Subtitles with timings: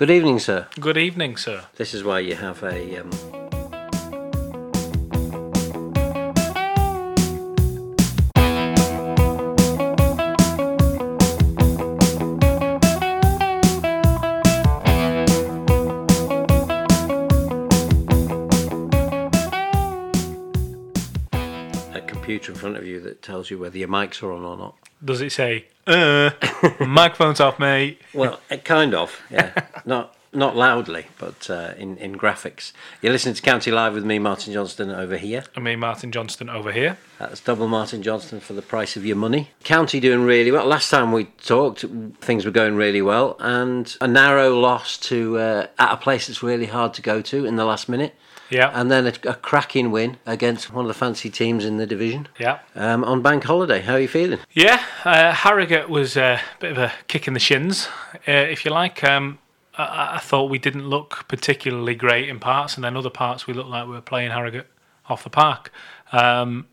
[0.00, 0.66] Good evening, sir.
[0.80, 1.66] Good evening, sir.
[1.76, 3.00] This is why you have a.
[3.00, 3.39] Um...
[22.60, 24.76] front of you that tells you whether your mics are on or not.
[25.04, 26.30] Does it say, uh,
[26.80, 28.00] microphone's off, mate?
[28.14, 29.52] Well, uh, kind of, yeah.
[29.84, 32.72] not not loudly, but uh, in in graphics.
[33.02, 35.44] You're listening to County Live with me, Martin Johnston, over here.
[35.56, 36.98] And me, Martin Johnston, over here.
[37.18, 39.50] That's double Martin Johnston for the price of your money.
[39.64, 40.66] County doing really well.
[40.66, 41.84] Last time we talked,
[42.20, 46.42] things were going really well, and a narrow loss to uh, at a place that's
[46.42, 48.14] really hard to go to in the last minute.
[48.50, 48.70] Yeah.
[48.74, 52.28] And then a, a cracking win against one of the fancy teams in the division
[52.38, 52.58] yeah.
[52.74, 53.80] um, on Bank Holiday.
[53.80, 54.40] How are you feeling?
[54.52, 57.88] Yeah, uh, Harrogate was a bit of a kick in the shins,
[58.26, 59.04] uh, if you like.
[59.04, 59.38] Um,
[59.78, 63.54] I, I thought we didn't look particularly great in parts, and then other parts we
[63.54, 64.66] looked like we were playing Harrogate
[65.08, 65.72] off the park.
[66.12, 66.66] Um,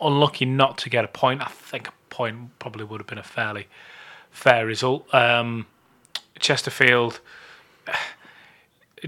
[0.00, 1.42] unlucky not to get a point.
[1.42, 3.68] I think a point probably would have been a fairly
[4.30, 5.12] fair result.
[5.14, 5.66] Um,
[6.38, 7.20] Chesterfield.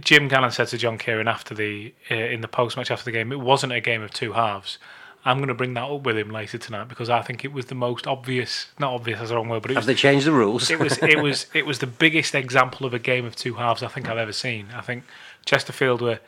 [0.00, 3.12] Jim Gannon said to John Kieran after the uh, in the post match after the
[3.12, 4.78] game, it wasn't a game of two halves.
[5.24, 7.66] I'm going to bring that up with him later tonight because I think it was
[7.66, 8.68] the most obvious.
[8.78, 10.70] Not obvious, that's the wrong word, but it Have was they changed the rules?
[10.70, 13.82] it was it was it was the biggest example of a game of two halves
[13.82, 14.68] I think I've ever seen.
[14.74, 15.04] I think
[15.44, 16.20] Chesterfield were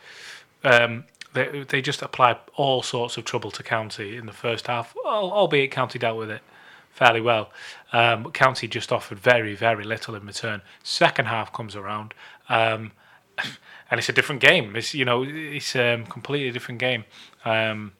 [0.64, 4.94] um, they they just applied all sorts of trouble to County in the first half,
[5.04, 6.42] albeit County dealt with it
[6.90, 7.50] fairly well.
[7.94, 10.60] Um, but County just offered very very little in return.
[10.82, 12.12] Second half comes around.
[12.50, 12.92] Um,
[13.90, 14.76] and it's a different game.
[14.76, 17.04] It's you know it's a um, completely different game.
[17.44, 17.92] Um,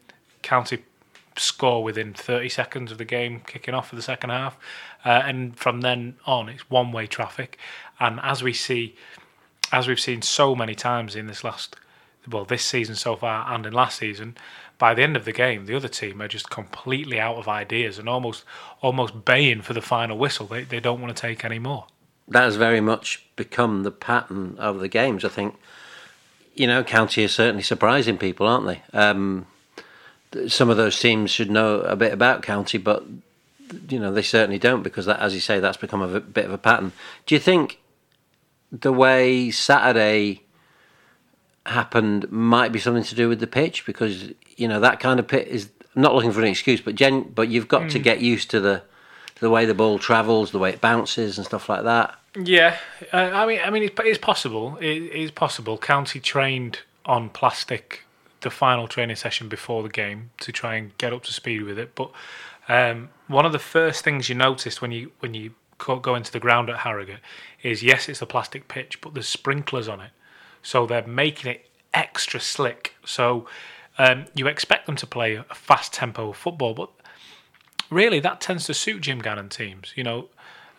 [0.43, 0.85] County
[1.37, 4.57] score within 30 seconds of the game kicking off for the second half,
[5.05, 7.59] uh, and from then on it's one way traffic.
[8.01, 8.97] And as we see,
[9.71, 11.77] as we've seen so many times in this last,
[12.31, 14.37] well this season so far and in last season,
[14.79, 17.99] by the end of the game the other team are just completely out of ideas
[17.99, 18.45] and almost
[18.81, 20.47] almost baying for the final whistle.
[20.47, 21.87] They they don't want to take any more.
[22.29, 25.25] That has very much become the pattern of the games.
[25.25, 25.57] I think,
[26.55, 28.83] you know, County are certainly surprising people, aren't they?
[28.93, 29.47] Um,
[30.49, 33.05] some of those teams should know a bit about County, but
[33.89, 36.53] you know they certainly don't because that, as you say, that's become a bit of
[36.53, 36.93] a pattern.
[37.27, 37.81] Do you think
[38.71, 40.43] the way Saturday
[41.67, 45.29] happened might be something to do with the pitch because you know that kind of
[45.29, 48.21] pit is I'm not looking for an excuse, but gen, but you've got to get
[48.21, 48.83] used to the
[49.43, 52.17] the way the ball travels, the way it bounces, and stuff like that.
[52.41, 52.79] Yeah,
[53.13, 54.79] uh, I mean, I mean, it's, it's possible.
[54.81, 55.77] It is possible.
[55.77, 58.05] County trained on plastic
[58.43, 61.77] the final training session before the game to try and get up to speed with
[61.77, 61.97] it.
[61.97, 62.13] But
[62.69, 66.39] um, one of the first things you noticed when you when you go into the
[66.39, 67.19] ground at Harrogate
[67.65, 70.13] is yes, it's a plastic pitch, but there's sprinklers on it,
[70.63, 72.95] so they're making it extra slick.
[73.05, 73.49] So
[73.99, 76.91] um, you expect them to play a fast tempo football, but
[77.93, 79.93] really that tends to suit Jim Gannon teams.
[79.95, 80.29] You know,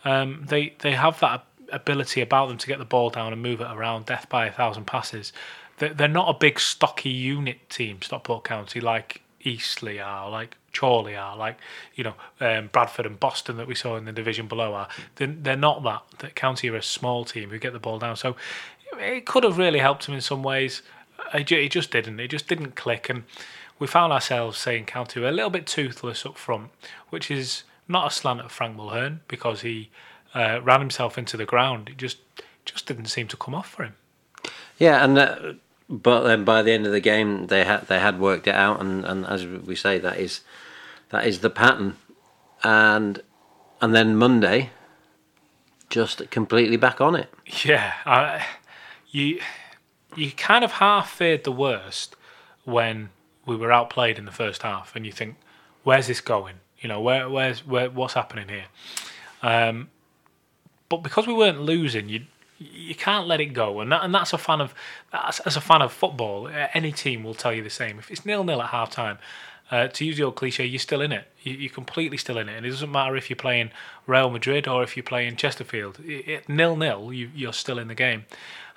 [0.04, 3.62] um, they they have that ability about them to get the ball down and move
[3.62, 5.34] it around, death by a thousand passes.
[5.78, 11.36] They're, not a big stocky unit team, Stockport County, like Eastleigh are, like Chorley are,
[11.36, 11.58] like
[11.96, 14.88] you know um, Bradford and Boston that we saw in the division below are.
[15.16, 16.04] They're, they're not that.
[16.20, 18.16] That County are a small team who get the ball down.
[18.16, 18.36] So
[19.00, 20.84] it could have really helped them in some ways.
[21.34, 22.20] It just didn't.
[22.20, 23.24] It just didn't click, and
[23.80, 26.70] we found ourselves saying County were a little bit toothless up front,
[27.10, 29.90] which is not a slant at Frank Mulhern because he
[30.34, 31.90] uh, ran himself into the ground.
[31.90, 32.18] It just
[32.66, 33.96] just didn't seem to come off for him.
[34.78, 35.54] Yeah, and uh,
[35.90, 38.80] but then by the end of the game, they had they had worked it out,
[38.80, 40.42] and, and as we say, that is
[41.10, 41.98] that is the pattern,
[42.64, 43.22] and
[43.82, 44.72] and then Monday,
[45.90, 47.30] just completely back on it.
[47.66, 48.46] Yeah, I,
[49.12, 49.40] you
[50.16, 52.16] you kind of half feared the worst
[52.66, 53.10] when
[53.46, 55.36] we were outplayed in the first half, and you think,
[55.84, 56.56] "Where's this going?
[56.80, 58.66] You know, where where's where what's happening here?"
[59.42, 59.90] Um,
[60.90, 62.26] but because we weren't losing, you
[62.60, 64.74] you can't let it go, and that, and that's a fan of
[65.12, 66.48] that's, as a fan of football.
[66.48, 68.00] uh, Any team will tell you the same.
[68.00, 69.18] If it's nil nil at half time,
[69.72, 71.28] uh, to use your cliche, you're still in it.
[71.42, 73.72] You, you're completely still in it, and it doesn't matter if you're playing
[74.08, 76.00] Real Madrid or if you're playing Chesterfield.
[76.06, 78.26] It, it, nil nil, you, you're still in the game.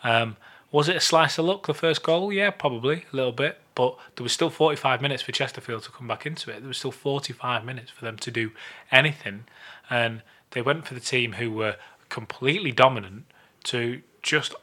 [0.03, 0.37] Um,
[0.73, 2.33] was it a slice of luck the first goal?
[2.33, 6.09] Yeah, probably a little bit, but there was still 45 minutes for Chesterfield to come
[6.09, 6.61] back into it.
[6.61, 8.51] There was still 45 minutes for them to do
[8.91, 9.45] anything,
[9.89, 11.77] and they went for the team who were
[12.09, 13.27] completely dominant
[13.65, 14.55] to just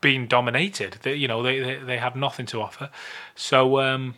[0.00, 0.98] being dominated.
[1.02, 2.90] They, you know, they, they they had nothing to offer.
[3.34, 4.14] So um,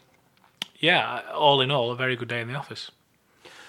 [0.79, 2.91] yeah, all in all, a very good day in the office.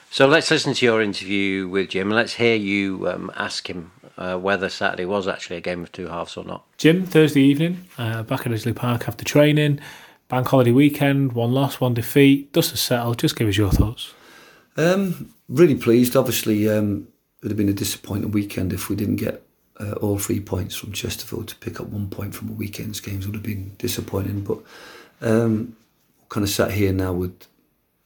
[0.09, 2.07] So let's listen to your interview with Jim.
[2.07, 5.91] and Let's hear you um, ask him uh, whether Saturday was actually a game of
[5.91, 6.65] two halves or not.
[6.77, 9.80] Jim, Thursday evening, uh, back at Edgeley Park after training,
[10.27, 12.51] bank holiday weekend, one loss, one defeat.
[12.53, 13.19] Dust has settled.
[13.19, 14.13] Just give us your thoughts.
[14.77, 16.15] Um, really pleased.
[16.15, 19.43] Obviously, um, it would have been a disappointing weekend if we didn't get
[19.79, 23.25] uh, all three points from Chesterfield to pick up one point from a weekend's games
[23.25, 24.41] would have been disappointing.
[24.41, 24.59] But
[25.21, 25.75] um,
[26.29, 27.47] kind of sat here now with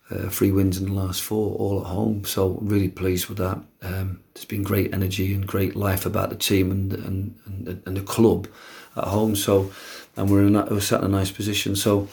[0.09, 2.23] uh, three wins in the last four, all at home.
[2.25, 3.61] So really pleased with that.
[3.81, 7.97] Um, there's been great energy and great life about the team and and, and, and
[7.97, 8.47] the club
[8.95, 9.35] at home.
[9.35, 9.71] So
[10.17, 11.75] and we're in we're sat in a nice position.
[11.75, 12.07] So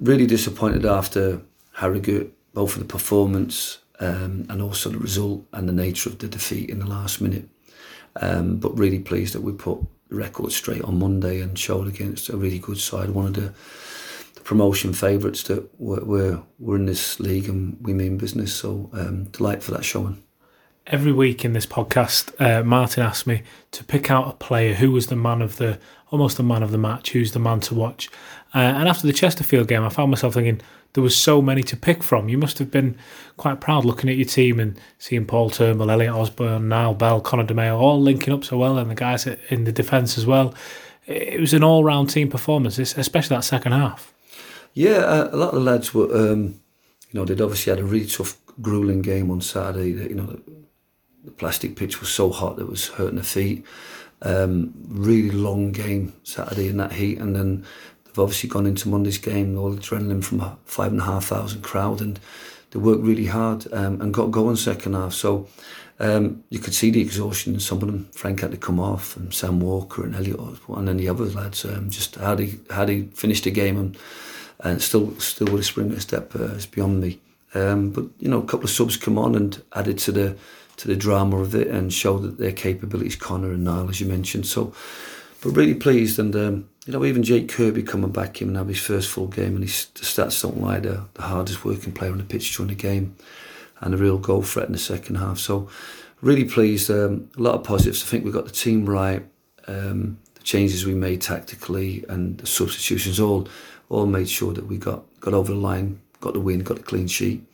[0.00, 1.42] really disappointed after
[1.74, 6.28] Harrogate, both for the performance um, and also the result and the nature of the
[6.28, 7.48] defeat in the last minute.
[8.20, 9.78] Um, but really pleased that we put
[10.08, 13.54] the record straight on Monday and showed against a really good side, one of the
[14.44, 18.54] promotion favourites that we're, we're, we're in this league and we mean business.
[18.54, 20.22] So um, delight for that showing.
[20.86, 24.90] Every week in this podcast, uh, Martin asked me to pick out a player who
[24.90, 25.78] was the man of the
[26.12, 28.08] almost the man of the match, who's the man to watch.
[28.54, 30.60] Uh, and after the Chesterfield game, I found myself thinking
[30.92, 32.28] there was so many to pick from.
[32.28, 32.96] You must have been
[33.38, 37.44] quite proud looking at your team and seeing Paul Turnbull, Elliot Osborne, Nyal Bell, Conor
[37.44, 40.54] DeMeo all linking up so well, and the guys in the defence as well.
[41.06, 44.12] It was an all-round team performance, especially that second half.
[44.74, 46.60] Yeah, uh, a lot of the lads were, um,
[47.10, 49.90] you know, they'd obviously had a really tough, grueling game on Saturday.
[49.90, 50.42] You know, the,
[51.24, 53.64] the plastic pitch was so hot that it was hurting their feet.
[54.24, 57.64] Um, really long game Saturday in that heat, and then
[58.04, 61.26] they've obviously gone into Monday's game, all the adrenaline from a five and a half
[61.26, 62.20] thousand crowd, and
[62.70, 65.12] they worked really hard um, and got going second half.
[65.12, 65.48] So
[65.98, 68.08] um, you could see the exhaustion in some of them.
[68.12, 70.38] Frank had to come off, and Sam Walker and Elliot,
[70.68, 73.96] and then the other lads um, just how they how they finished the game and
[74.60, 77.20] and still still with a spring step uh, is beyond me.
[77.54, 80.36] Um, but you know, a couple of subs come on and added to the
[80.76, 84.06] to the drama of it and show that their capabilities, Connor and Nyal, as you
[84.06, 84.46] mentioned.
[84.46, 84.72] So,
[85.42, 88.68] but really pleased, and um, you know, even Jake Kirby coming back in and have
[88.68, 90.80] his first full game, and his the stats don't lie.
[90.80, 93.16] The, the hardest working player on the pitch during the game,
[93.80, 95.38] and a real goal threat in the second half.
[95.38, 95.68] So,
[96.20, 96.90] really pleased.
[96.90, 98.02] Um, a lot of positives.
[98.02, 99.24] I think we got the team right.
[99.68, 103.48] Um, the changes we made tactically and the substitutions all
[103.88, 106.82] all made sure that we got, got over the line, got the win, got a
[106.82, 107.44] clean sheet,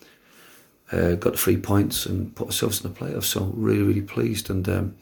[0.93, 3.25] uh, got three points and put ourselves in the playoffs.
[3.25, 4.50] So really, really pleased.
[4.50, 4.96] And um,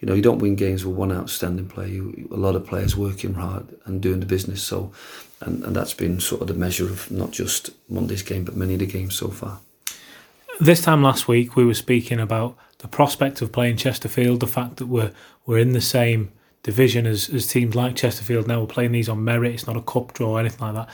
[0.00, 1.88] you know, you don't win games with one outstanding player.
[1.88, 4.62] You, a lot of players working hard and doing the business.
[4.62, 4.92] So,
[5.40, 8.74] and, and that's been sort of the measure of not just Monday's game, but many
[8.74, 9.60] of the games so far.
[10.60, 14.76] This time last week, we were speaking about the prospect of playing Chesterfield, the fact
[14.76, 15.12] that we're
[15.46, 16.32] we're in the same
[16.62, 18.60] division as, as teams like Chesterfield now.
[18.60, 19.54] We're playing these on merit.
[19.54, 20.88] It's not a cup draw or anything like that.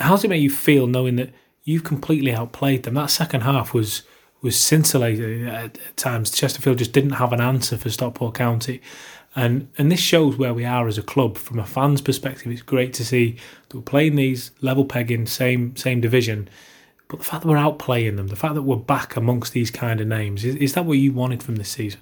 [0.00, 1.30] How does it make you feel knowing that
[1.68, 2.94] you've completely outplayed them?
[2.94, 4.02] That second half was
[4.40, 6.30] was scintillating at, at times.
[6.30, 8.80] Chesterfield just didn't have an answer for Stockport County.
[9.36, 12.50] And and this shows where we are as a club from a fan's perspective.
[12.50, 13.36] It's great to see
[13.68, 16.48] that we're playing these level pegging same same division,
[17.08, 20.00] but the fact that we're outplaying them, the fact that we're back amongst these kind
[20.00, 22.00] of names, is, is that what you wanted from this season?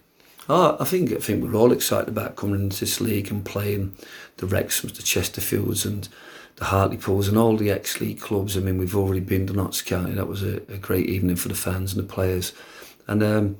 [0.48, 3.96] Oh, I think I think we're all excited about coming into this league and playing
[4.36, 6.08] the Wrexhams, the Chesterfields, and
[6.56, 8.56] the Hartlepools, and all the ex-league clubs.
[8.56, 10.12] I mean, we've already been to Notts County.
[10.12, 12.52] That was a, a great evening for the fans and the players.
[13.06, 13.58] And um,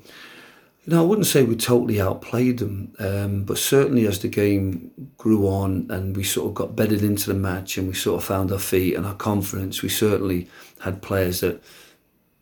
[0.87, 4.89] you know, I wouldn't say we totally outplayed them, um, but certainly as the game
[5.17, 8.27] grew on and we sort of got bedded into the match and we sort of
[8.27, 10.47] found our feet and our confidence, we certainly
[10.79, 11.61] had players that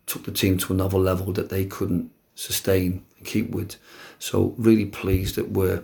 [0.06, 3.76] took the team to another level that they couldn't sustain and keep with.
[4.20, 5.82] So really pleased that we're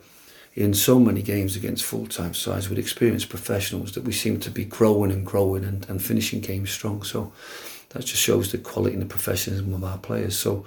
[0.55, 4.65] in so many games against full-time sides with experienced professionals that we seem to be
[4.65, 7.03] growing and growing and, and finishing games strong.
[7.03, 7.33] So
[7.91, 10.39] that just shows the quality and the professionalism of our players.
[10.39, 10.65] So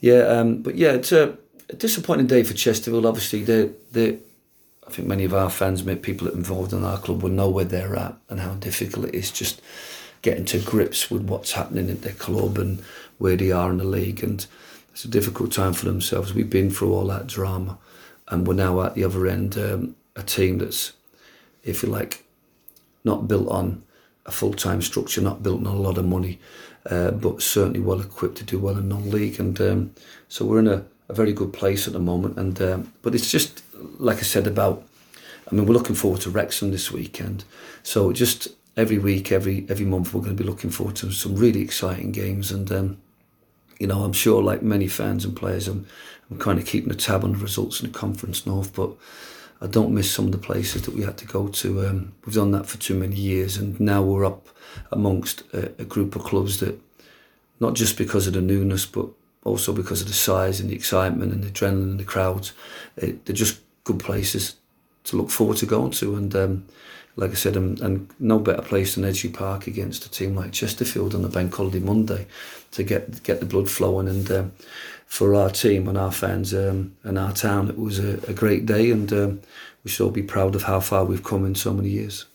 [0.00, 1.36] yeah, um, but yeah, it's a,
[1.68, 3.04] a disappointing day for Chesterfield.
[3.04, 4.18] Obviously, they they
[4.86, 7.96] I think many of our fans, people involved in our club, will know where they're
[7.96, 9.60] at and how difficult it is just
[10.22, 12.82] getting to grips with what's happening at their club and
[13.18, 14.24] where they are in the league.
[14.24, 14.46] And
[14.92, 16.32] it's a difficult time for themselves.
[16.32, 17.76] We've been through all that drama,
[18.28, 20.92] and we're now at the other end, um, a team that's,
[21.62, 22.24] if you like,
[23.04, 23.82] not built on
[24.26, 26.38] a full time structure, not built on a lot of money,
[26.86, 29.40] uh, but certainly well equipped to do well in non league.
[29.40, 29.94] And um,
[30.28, 32.38] so we're in a, a, very good place at the moment.
[32.38, 33.62] And um, but it's just
[33.98, 34.84] like I said about.
[35.50, 37.44] I mean, we're looking forward to Wrexham this weekend.
[37.82, 41.36] So just every week, every every month, we're going to be looking forward to some
[41.36, 42.52] really exciting games.
[42.52, 42.98] And um,
[43.78, 45.86] you know, I'm sure like many fans and players, I'm,
[46.30, 48.90] I'm kind of keeping a tab on the results in the Conference North, but
[49.60, 51.86] I don't miss some of the places that we had to go to.
[51.86, 54.48] Um, we've done that for too many years, and now we're up
[54.92, 56.78] amongst a, a group of clubs that
[57.60, 59.08] not just because of the newness, but
[59.44, 62.52] also because of the size and the excitement and the adrenaline and the crowds.
[62.96, 64.56] It, they're just good places
[65.04, 66.14] to look forward to going to.
[66.14, 66.66] And um,
[67.16, 70.52] like I said, and, and no better place than Edgeley Park against a team like
[70.52, 72.26] Chesterfield on a bank holiday Monday
[72.72, 74.08] to get get the blood flowing.
[74.08, 74.52] And um,
[75.08, 78.64] for our team and our fans um, and our town, it was a, a great
[78.66, 79.40] day, and um,
[79.82, 82.26] we should all be proud of how far we've come in so many years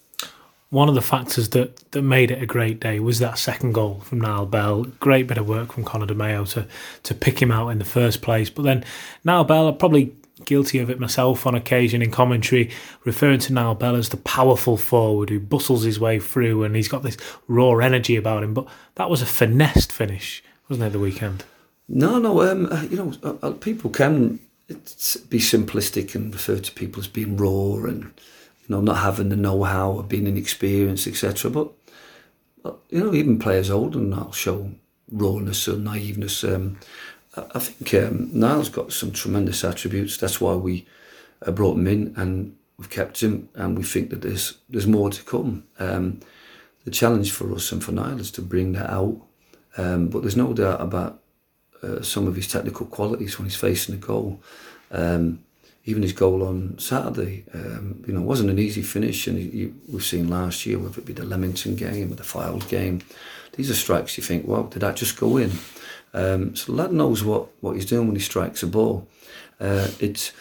[0.74, 4.00] one of the factors that, that made it a great day was that second goal
[4.00, 4.86] from Nyal Bell.
[5.00, 6.66] Great bit of work from Conor DeMeo to,
[7.04, 8.50] to pick him out in the first place.
[8.50, 8.84] But then
[9.24, 10.16] Nyal Bell, I'm probably
[10.46, 12.72] guilty of it myself on occasion in commentary,
[13.06, 16.88] referring to Nyal Bell as the powerful forward who bustles his way through and he's
[16.88, 18.56] got this raw energy about him.
[18.56, 18.66] But
[18.96, 21.44] that was a finessed finish, wasn't it, the weekend?
[21.96, 22.42] No, no.
[22.42, 27.08] Um, uh, you know, uh, uh, people can be simplistic and refer to people as
[27.08, 31.52] being raw and you know, not having the know-how or being inexperienced, etc.
[31.52, 31.72] But
[32.90, 34.72] you know, even players older than that show
[35.12, 36.44] rawness or naiveness.
[36.44, 36.80] Um,
[37.36, 40.18] I think um, Nyal's got some tremendous attributes.
[40.18, 40.88] That's why we
[41.46, 45.24] brought him in and we've kept him, and we think that there's there's more to
[45.24, 45.66] come.
[45.78, 46.22] Um,
[46.86, 49.22] the challenge for us and for Nyal is to bring that out,
[49.78, 51.20] um, but there's no doubt about
[51.84, 54.42] uh, some of his technical qualities when he's facing the goal.
[54.92, 55.44] Um,
[55.86, 59.28] even his goal on Saturday, um, you know, wasn't an easy finish.
[59.28, 59.38] And
[59.92, 63.02] we've seen last year, whether it be the Leamington game or the Fylde game,
[63.54, 65.52] these are strikes you think, well, did that just go in?
[66.14, 69.08] Um, so the lad knows what, what he's doing when he strikes a ball.
[69.60, 70.32] Uh, it's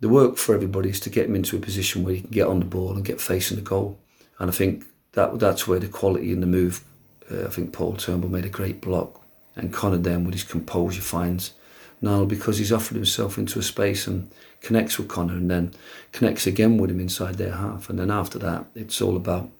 [0.00, 2.46] the work for everybody is to get him into a position where he can get
[2.46, 3.98] on the ball and get facing the goal.
[4.38, 6.84] And I think that that's where the quality in the move.
[7.30, 9.25] Uh, I think Paul Turnbull made a great block,
[9.56, 11.54] and Connor then with his composure finds
[12.02, 15.72] Nyal because he's offered himself into a space and connects with Connor and then
[16.12, 17.88] connects again with him inside their half.
[17.88, 19.50] And then after that, it's all about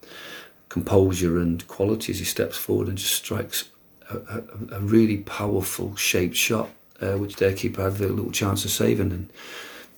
[0.68, 3.70] composure and quality as he steps forward and just strikes
[4.10, 6.68] a, a, a really powerful shaped shot,
[7.00, 9.12] uh, which their keeper had very little chance of saving.
[9.12, 9.30] And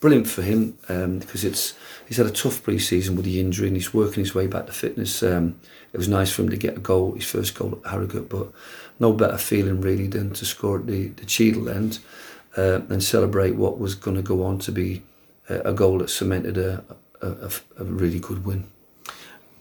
[0.01, 1.75] brilliant for him um, because it's
[2.07, 4.73] he's had a tough pre-season with the injury and he's working his way back to
[4.73, 5.23] fitness.
[5.23, 5.61] Um,
[5.93, 8.53] it was nice for him to get a goal, his first goal at Harrogate, but
[9.01, 11.99] no better feeling really than to score at the, the Cheadle end
[12.57, 15.03] uh, and celebrate what was going to go on to be
[15.49, 16.85] a, a goal that cemented a,
[17.21, 18.65] a, a, really good win.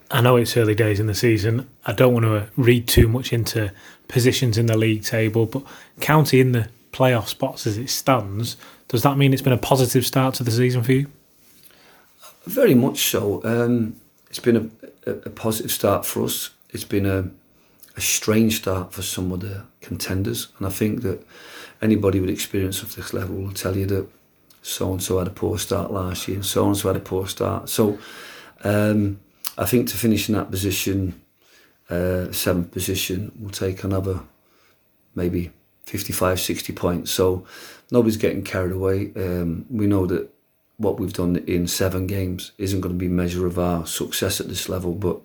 [0.09, 1.69] I know it's early days in the season.
[1.85, 3.71] I don't want to read too much into
[4.07, 5.63] positions in the league table, but
[5.99, 10.05] County in the playoff spots as it stands, does that mean it's been a positive
[10.05, 11.07] start to the season for you?
[12.45, 13.43] Very much so.
[13.43, 13.97] Um,
[14.29, 14.71] it's been
[15.05, 16.51] a, a, positive start for us.
[16.69, 17.29] It's been a,
[17.97, 21.25] a strange start for some of the contenders, and I think that
[21.81, 24.07] anybody with experience of this level will tell you that
[24.61, 27.01] so and so had a poor start last year and so and so had a
[27.01, 27.69] poor start.
[27.69, 27.97] So
[28.63, 29.19] um,
[29.57, 31.21] I think to finish in that position,
[31.89, 34.21] uh, seventh position, will take another
[35.15, 35.51] maybe
[35.85, 37.11] 55, 60 points.
[37.11, 37.45] So
[37.91, 39.11] nobody's getting carried away.
[39.15, 40.29] Um, we know that
[40.77, 44.47] what we've done in seven games isn't going to be measure of our success at
[44.47, 45.19] this level, but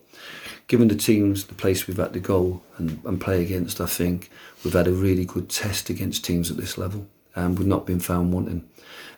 [0.69, 4.31] given the teams, the place we've had to go and, and play against, I think
[4.65, 8.01] we've had a really good test against teams at this level, and we've not been
[8.01, 8.69] found wanting.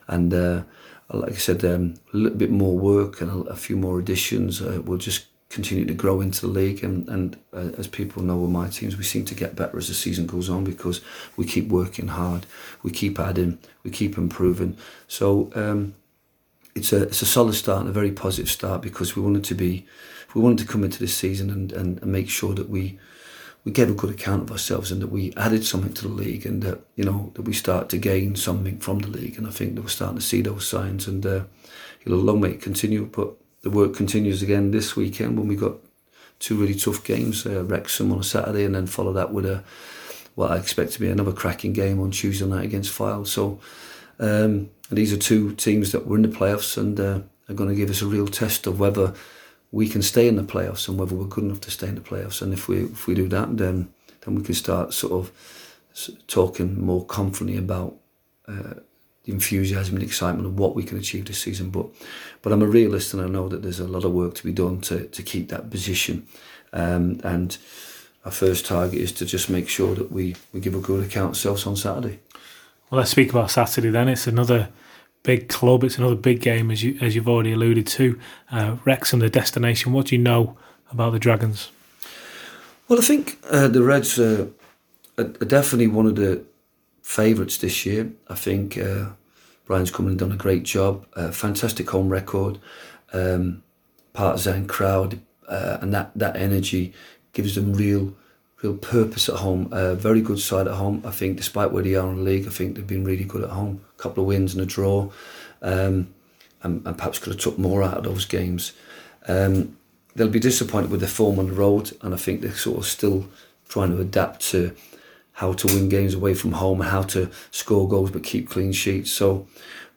[0.07, 0.63] And uh,
[1.11, 4.61] like I said, um, a little bit more work and a, a few more additions
[4.61, 6.83] uh, will just continue to grow into the league.
[6.83, 9.87] And, and uh, as people know with my teams, we seem to get better as
[9.87, 11.01] the season goes on because
[11.37, 12.45] we keep working hard,
[12.83, 14.77] we keep adding, we keep improving.
[15.07, 15.95] So um,
[16.75, 19.55] it's a it's a solid start and a very positive start because we wanted to
[19.55, 19.85] be
[20.35, 22.99] we wanted to come into this season and, and, and make sure that we
[23.63, 26.45] we gave a good account of ourselves and that we added something to the league
[26.45, 29.39] and that you know that we start to gain something from the league.
[29.39, 31.45] And I think that we're starting to see those signs and uh,
[32.05, 35.77] it'll long may it continue but the work continues again this weekend when we got
[36.37, 39.63] two really tough games uh, Wrexham on a Saturday and then follow that with a
[40.35, 43.25] what I expect to be another cracking game on Tuesday night against Fylde.
[43.25, 43.59] So
[44.19, 47.75] um, these are two teams that were in the playoffs and uh, are going to
[47.75, 49.13] give us a real test of whether
[49.75, 52.01] we can stay in the playoffs and whether we're good enough to stay in the
[52.01, 52.41] playoffs.
[52.41, 53.89] And if we if we do that, then
[54.21, 55.31] then we can start sort of
[56.27, 57.95] talking more confidently about
[58.47, 58.75] uh,
[59.25, 61.71] the enthusiasm and excitement of what we can achieve this season.
[61.71, 61.87] But
[62.41, 64.53] but I'm a realist and I know that there's a lot of work to be
[64.53, 66.25] done to to keep that position.
[66.71, 67.57] Um, and
[68.23, 71.29] our first target is to just make sure that we, we give a good account
[71.29, 72.19] ourselves on Saturday.
[72.89, 74.07] Well, let's speak about Saturday then.
[74.07, 74.69] It's another
[75.25, 75.83] big club.
[75.83, 78.19] It's another big game, as you as you've already alluded to.
[78.51, 79.91] Uh, Wrexham, the destination.
[79.91, 80.57] What do you know
[80.91, 81.71] about the Dragons?
[82.87, 84.51] Well, I think uh, the Reds are,
[85.17, 86.43] definitely one of the
[87.01, 88.11] favourites this year.
[88.27, 89.07] I think uh,
[89.65, 91.05] Bryan's come and done a great job.
[91.33, 92.59] fantastic home record,
[93.11, 93.63] um,
[94.13, 96.93] partisan crowd, uh, and that that energy
[97.33, 98.13] gives them real
[98.65, 99.69] real purpose at home.
[99.71, 101.01] A very good side at home.
[101.05, 103.43] I think, despite where they are in the league, I think they've been really good
[103.43, 103.81] at home.
[103.97, 105.11] A couple of wins and a draw,
[105.61, 106.13] um,
[106.63, 108.73] and, and, perhaps could have took more out of those games.
[109.27, 109.77] Um,
[110.15, 112.85] they'll be disappointed with their form on the road, and I think they're sort of
[112.85, 113.27] still
[113.69, 114.75] trying to adapt to
[115.33, 118.71] how to win games away from home and how to score goals but keep clean
[118.71, 119.11] sheets.
[119.11, 119.47] So,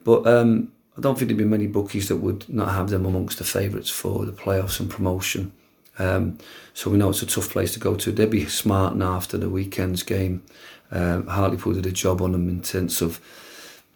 [0.04, 3.38] but um, I don't think there'd be many bookies that would not have them amongst
[3.38, 5.52] the favourites for the playoffs and promotion.
[5.99, 6.38] Um,
[6.75, 8.12] so we know it's a tough place to go to.
[8.12, 10.43] They'd be smart now after the weekend's game.
[10.90, 13.21] Um, Hartlepool did a job on them in terms of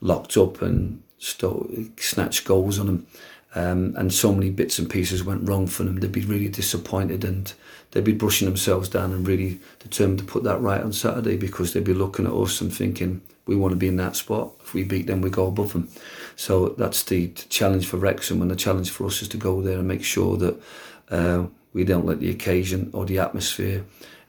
[0.00, 3.06] locked up and st- snatched goals on them.
[3.54, 6.00] Um, and so many bits and pieces went wrong for them.
[6.00, 7.52] They'd be really disappointed and
[7.90, 11.72] they'd be brushing themselves down and really determined to put that right on Saturday because
[11.72, 14.52] they'd be looking at us and thinking we want to be in that spot.
[14.62, 15.88] If we beat them, we go above them.
[16.36, 19.78] So that's the challenge for Wrexham, and the challenge for us is to go there
[19.78, 20.62] and make sure that
[21.10, 23.84] uh, we don't let the occasion or the atmosphere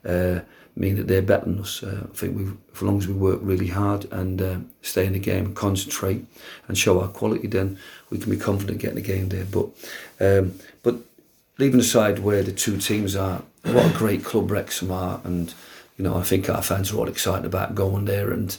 [0.05, 0.39] uh,
[0.75, 1.83] mean that they're better than us.
[1.83, 5.13] Uh, I think we, as long as we work really hard and uh, stay in
[5.13, 6.25] the game, concentrate,
[6.67, 7.77] and show our quality, then
[8.09, 9.45] we can be confident getting the game there.
[9.45, 9.69] But
[10.19, 10.95] um, but
[11.57, 15.53] leaving aside where the two teams are, what a great club Wrexham are, and
[15.97, 18.57] you know I think our fans are all excited about going there and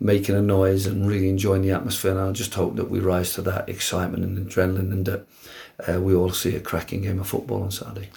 [0.00, 2.10] making a noise and really enjoying the atmosphere.
[2.12, 5.26] And I just hope that we rise to that excitement and adrenaline and that
[5.88, 8.08] uh, we all see a cracking game of football on Saturday.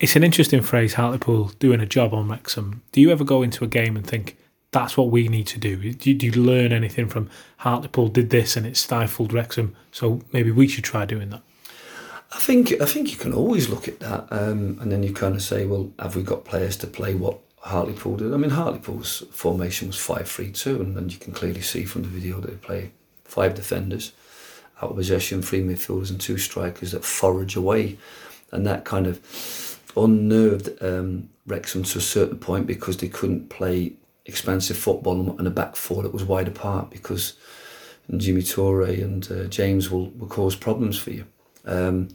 [0.00, 2.82] It's an interesting phrase, Hartlepool doing a job on Wrexham.
[2.92, 4.36] Do you ever go into a game and think,
[4.72, 5.76] that's what we need to do?
[5.92, 10.22] Do you, do you learn anything from Hartlepool did this and it stifled Wrexham, so
[10.32, 11.42] maybe we should try doing that?
[12.34, 15.34] I think I think you can always look at that, um, and then you kind
[15.34, 18.32] of say, well, have we got players to play what Hartlepool did?
[18.32, 22.02] I mean, Hartlepool's formation was five three two, and, and you can clearly see from
[22.02, 22.92] the video that they play
[23.24, 24.12] five defenders
[24.82, 27.98] out possession, three midfielders and two strikers that forage away.
[28.50, 33.94] And that kind of unnerved um, Wrexham to a certain point because they couldn't play
[34.26, 37.34] expansive football and a back four that was wide apart because
[38.16, 41.24] Jimmy Touré and uh, James will, will cause problems for you.
[41.64, 42.08] Um,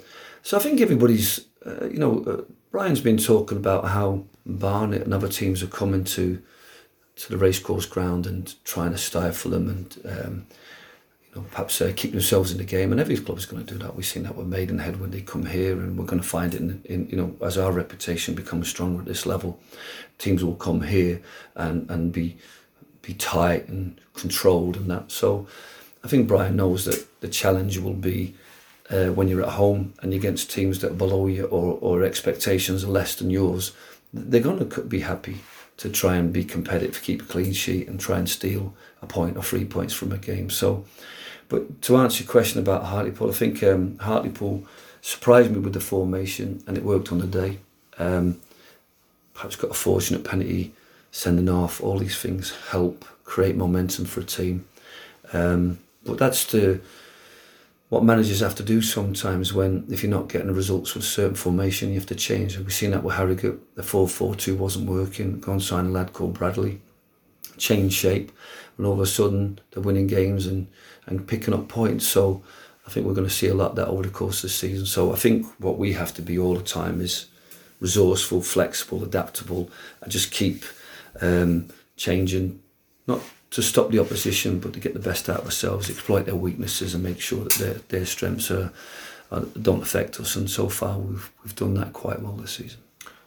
[0.43, 5.13] so I think everybody's, uh, you know, uh, Bryan's been talking about how Barnet and
[5.13, 6.41] other teams are coming to
[7.15, 10.45] to the racecourse ground and trying to stifle them and um,
[11.41, 12.91] perhaps uh, keep themselves in the game.
[12.91, 13.95] And every club is going to do that.
[13.95, 16.61] We've seen that with Maidenhead when they come here, and we're going to find it
[16.61, 19.59] in, in you know as our reputation becomes stronger at this level,
[20.17, 21.21] teams will come here
[21.55, 22.37] and and be
[23.01, 25.11] be tight and controlled and that.
[25.11, 25.47] So
[26.03, 28.35] I think Bryan knows that the challenge will be.
[28.89, 32.05] Uh, when you're at home and you're against teams that are below you or, or
[32.05, 33.73] expectations are less than yours,
[34.13, 35.39] they're going to be happy
[35.77, 39.37] to try and be competitive, keep a clean sheet, and try and steal a point
[39.37, 40.49] or three points from a game.
[40.49, 40.85] So
[41.49, 44.63] but to answer your question about Hartlepool, I think um, Hartlepool
[45.01, 47.59] surprised me with the formation and it worked on the day.
[47.97, 48.39] Um,
[49.33, 50.73] perhaps got a fortunate penalty
[51.11, 51.81] sending off.
[51.81, 54.65] All these things help create momentum for a team.
[55.33, 56.81] Um, but that's the
[57.89, 61.35] what managers have to do sometimes when if you're not getting results with a certain
[61.35, 62.57] formation, you have to change.
[62.57, 63.75] We've seen that with Harrogate.
[63.75, 65.39] The 4-4-2 wasn't working.
[65.39, 66.81] Go and sign a lad called Bradley.
[67.57, 68.31] Change shape,
[68.77, 70.67] and all of a sudden they're winning games and
[71.07, 72.07] and picking up points.
[72.07, 72.43] So
[72.85, 74.85] I think we're going to see a lot that over the course of the season.
[74.85, 77.25] So I think what we have to be all the time is
[77.79, 79.69] resourceful, flexible, adaptable,
[80.01, 80.63] and just keep
[81.21, 82.61] um, changing,
[83.07, 86.35] not to stop the opposition, but to get the best out of ourselves, exploit their
[86.35, 88.71] weaknesses, and make sure that their their strengths are,
[89.31, 90.35] are don't affect us.
[90.35, 92.79] And so far, we've we've done that quite well this season.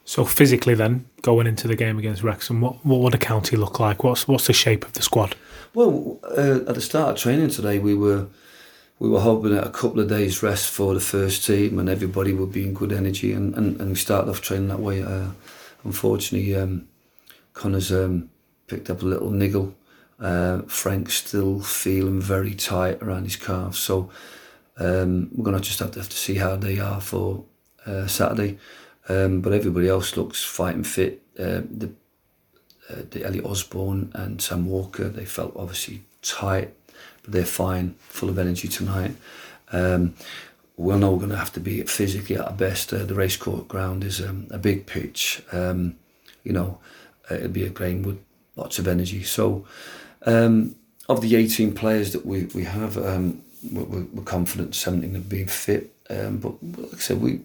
[0.05, 3.79] So physically, then going into the game against Wrexham, what what would a county look
[3.79, 4.03] like?
[4.03, 5.37] What's what's the shape of the squad?
[5.73, 8.27] Well, uh, at the start of training today, we were
[8.99, 12.33] we were hoping at a couple of days rest for the first team, and everybody
[12.33, 15.03] would be in good energy, and and, and we started off training that way.
[15.03, 15.29] Uh,
[15.85, 16.89] unfortunately, um,
[17.53, 18.31] Connor's um,
[18.67, 19.75] picked up a little niggle.
[20.19, 24.11] Uh, Frank's still feeling very tight around his calf, so
[24.77, 27.45] um, we're going to just have to, have to see how they are for
[27.87, 28.59] uh, Saturday.
[29.09, 31.23] Um, but everybody else looks fighting fit.
[31.39, 31.93] Uh, the
[32.91, 36.75] uh, the Elliot Osborne and Sam Walker, they felt obviously tight,
[37.23, 39.15] but they're fine, full of energy tonight.
[39.73, 40.15] Um,
[40.77, 42.93] we're not going to have to be physically at our best.
[42.93, 45.43] Uh, the racecourse ground is um, a big pitch.
[45.53, 45.97] Um,
[46.43, 46.79] you know,
[47.31, 48.19] uh, it'll be a game with
[48.57, 49.23] lots of energy.
[49.23, 49.67] So,
[50.25, 50.75] um,
[51.09, 55.49] of the 18 players that we, we have, um, we're, we're confident 17 have been
[55.49, 55.93] fit.
[56.09, 57.41] Um, but like I said, we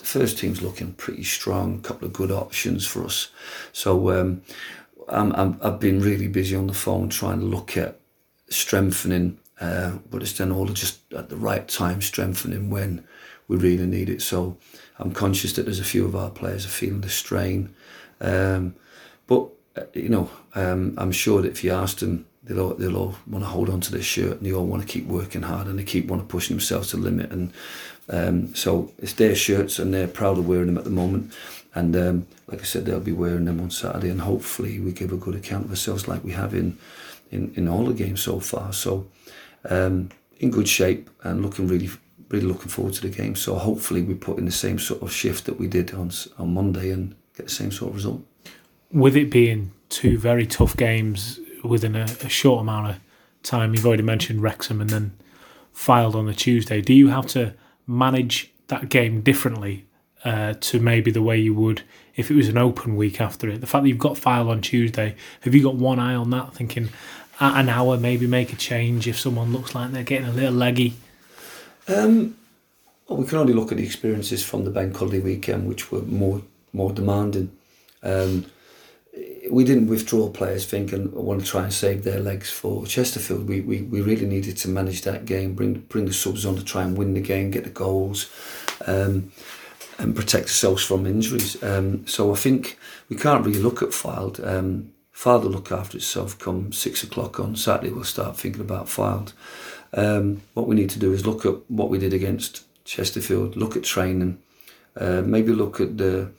[0.00, 1.76] the first team's looking pretty strong.
[1.76, 3.30] A couple of good options for us.
[3.72, 4.42] So um,
[5.08, 7.98] I'm, i have been really busy on the phone trying to look at
[8.48, 13.04] strengthening, uh, but it's then all just at the right time strengthening when
[13.46, 14.22] we really need it.
[14.22, 14.56] So
[14.98, 17.74] I'm conscious that there's a few of our players are feeling the strain.
[18.20, 18.74] Um,
[19.26, 22.96] but uh, you know, um, I'm sure that if you asked them, they'll all, they'll
[22.96, 25.42] all want to hold on to their shirt and they all want to keep working
[25.42, 27.30] hard and they keep want to pushing themselves to the limit.
[27.30, 27.52] And
[28.08, 31.32] um, so it's their shirts and they're proud of wearing them at the moment.
[31.74, 35.12] And um, like I said, they'll be wearing them on Saturday, and hopefully we give
[35.12, 36.76] a good account of ourselves, like we have in
[37.30, 38.72] in, in all the games so far.
[38.72, 39.06] So
[39.68, 40.08] um,
[40.40, 41.90] in good shape and looking really
[42.28, 43.36] really looking forward to the game.
[43.36, 46.54] So hopefully we put in the same sort of shift that we did on on
[46.54, 48.22] Monday and get the same sort of result.
[48.92, 52.96] With it being two very tough games within a, a short amount of
[53.42, 55.12] time, you've already mentioned Wrexham and then
[55.74, 56.80] Fylde on the Tuesday.
[56.80, 57.54] Do you have to
[57.86, 59.86] manage that game differently
[60.24, 61.82] uh, to maybe the way you would
[62.16, 63.60] if it was an open week after it?
[63.60, 66.54] The fact that you've got Fylde on Tuesday, have you got one eye on that,
[66.54, 66.90] thinking
[67.40, 70.52] at an hour maybe make a change if someone looks like they're getting a little
[70.52, 70.94] leggy?
[71.88, 72.36] Um,
[73.08, 76.02] well, we can only look at the experiences from the bank holiday weekend, which were
[76.02, 76.42] more
[76.72, 77.50] more demanding.
[78.02, 78.46] Um,
[79.50, 83.48] we didn't withdraw players thinking I want to try and save their legs for Chesterfield.
[83.48, 86.64] We, we, we really needed to manage that game, bring bring the subs on to
[86.64, 88.30] try and win the game, get the goals,
[88.86, 89.32] um,
[89.98, 91.62] and protect ourselves from injuries.
[91.62, 94.46] Um, so I think we can't really look at Fylde.
[94.46, 96.38] Um, Fylde will look after itself.
[96.38, 99.32] Come six o'clock on Saturday, we'll start thinking about Fylde.
[99.92, 103.76] Um, what we need to do is look at what we did against Chesterfield, look
[103.76, 104.38] at training,
[104.96, 106.30] uh, maybe look at the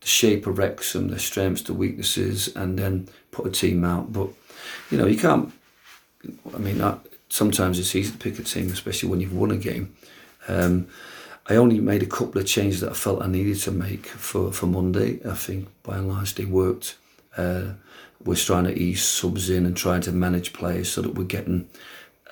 [0.00, 4.12] the shape of Wrexham, their strengths, the weaknesses, and then put a team out.
[4.12, 4.30] But
[4.90, 5.52] you know, you can't.
[6.54, 6.82] I mean,
[7.28, 9.94] sometimes it's easy to pick a team, especially when you've won a game.
[10.48, 10.88] Um,
[11.48, 14.52] I only made a couple of changes that I felt I needed to make for,
[14.52, 15.20] for Monday.
[15.28, 16.96] I think by and large they worked.
[17.36, 17.72] Uh,
[18.22, 21.68] we're trying to ease subs in and trying to manage players so that we're getting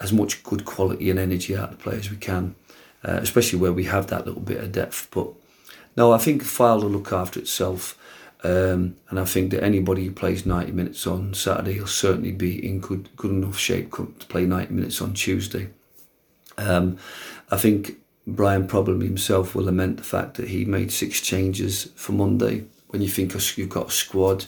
[0.00, 2.54] as much good quality and energy out of the players we can,
[3.04, 5.08] uh, especially where we have that little bit of depth.
[5.10, 5.28] But
[5.98, 7.98] no, I think Fylde will look after itself.
[8.44, 12.64] Um, and I think that anybody who plays 90 minutes on Saturday will certainly be
[12.64, 15.70] in good good enough shape to play 90 minutes on Tuesday.
[16.56, 16.98] Um,
[17.50, 17.96] I think
[18.28, 22.66] Bryan probably himself will lament the fact that he made six changes for Monday.
[22.90, 24.44] When you think you've got a squad,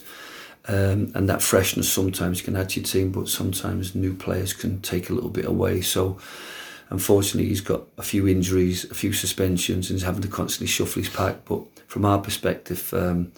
[0.69, 4.81] um, and that freshness sometimes can add to your team, but sometimes new players can
[4.83, 5.81] take a little bit away.
[5.81, 6.17] So
[6.91, 11.03] Unfortunately, he's got a few injuries, a few suspensions, and he's having to constantly shuffle
[11.03, 11.45] his pack.
[11.45, 13.33] But from our perspective, um,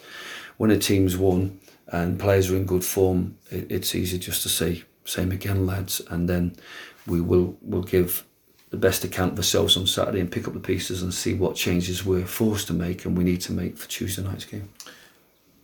[0.57, 4.49] when a team's won and players are in good form, it, it's easy just to
[4.49, 6.01] say, same again, lads.
[6.09, 6.57] And then
[7.07, 8.25] we will will give
[8.71, 11.55] the best account of ourselves on Saturday and pick up the pieces and see what
[11.55, 14.71] changes we're forced to make and we need to make for Tuesday night's game.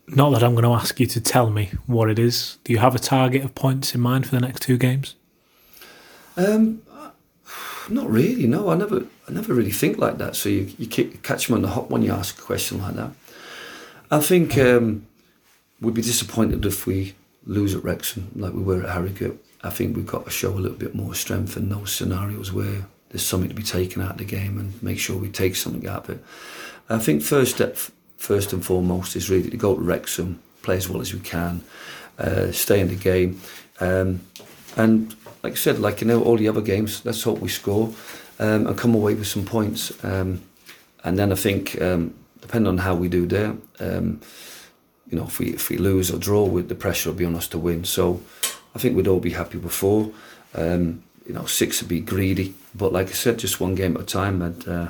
[0.07, 2.59] Not that I'm going to ask you to tell me what it is.
[2.65, 5.15] Do you have a target of points in mind for the next two games?
[6.37, 6.83] Um,
[7.91, 8.47] not really.
[8.47, 10.37] No, I never, I never really think like that.
[10.37, 13.11] So you, you catch them on the hop when you ask a question like that.
[14.11, 15.07] I think um,
[15.81, 19.45] we'd be disappointed if we lose at Wrexham like we were at Harrogate.
[19.63, 22.87] I think we've got to show a little bit more strength in those scenarios where
[23.11, 25.89] there's something to be taken out of the game and make sure we take something
[25.89, 26.25] out of it.
[26.89, 27.77] I think first step,
[28.17, 31.63] first and foremost, is really to go to Wrexham, play as well as we can,
[32.19, 33.41] uh, stay in the game,
[33.81, 34.21] um,
[34.77, 37.93] and like I said, like you know, all the other games, let's hope we score
[38.39, 39.93] um, and come away with some points.
[40.05, 40.43] Um,
[41.05, 44.21] and then I think, um, depending on how we do there, um,
[45.09, 47.35] you know, if we if we lose or draw, with the pressure will be on
[47.35, 47.85] us to win.
[47.85, 48.21] So
[48.75, 50.11] I think we'd all be happy with four.
[50.55, 54.03] Um, you know, six would be greedy, but like I said, just one game at
[54.03, 54.43] a time.
[54.43, 54.89] And uh,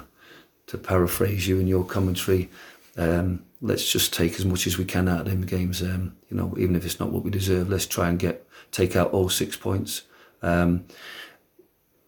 [0.68, 2.48] to paraphrase you in your commentary,
[2.96, 5.82] um, let's just take as much as we can out of them games.
[5.82, 8.96] Um, you know, even if it's not what we deserve, let's try and get take
[8.96, 10.02] out all six points.
[10.42, 10.84] Um,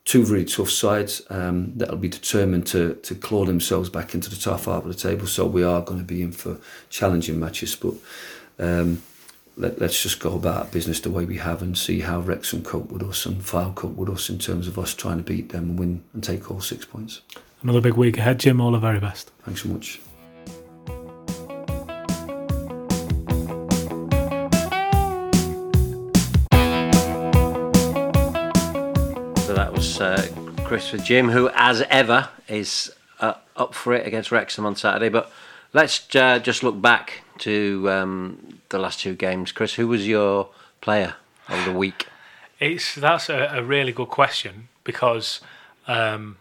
[0.05, 4.37] two really tough sides um, that'll be determined to to claw themselves back into the
[4.37, 5.27] top half of the table.
[5.27, 7.95] So we are going to be in for challenging matches, but
[8.59, 9.03] um,
[9.57, 12.91] let, us just go about business the way we have and see how Wrexham cope
[12.91, 15.71] with us and Fylde cope with us in terms of us trying to beat them
[15.71, 17.21] and win and take all six points.
[17.63, 18.61] Another big week ahead, Jim.
[18.61, 19.31] All the very best.
[19.45, 20.01] Thanks so much.
[30.71, 35.09] Chris with Jim, who, as ever, is uh, up for it against Wrexham on Saturday.
[35.09, 35.33] But
[35.73, 39.51] let's uh, just look back to um, the last two games.
[39.51, 41.17] Chris, who was your player
[41.49, 42.07] of the week?
[42.61, 45.41] It's that's a, a really good question because
[45.89, 46.37] um,